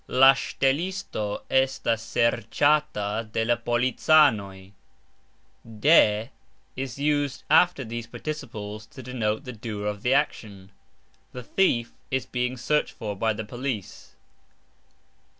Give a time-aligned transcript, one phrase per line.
[0.07, 4.71] "La sxtelisto estas sercxata de la policanoj"
[5.61, 6.29] [Footnote: "De"
[6.75, 10.71] is used after these participles to denote the "doer" of the action.],
[11.33, 14.15] The thief is being searched for by the police.